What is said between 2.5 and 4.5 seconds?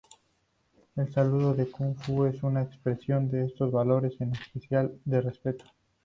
expresión de estos valores, en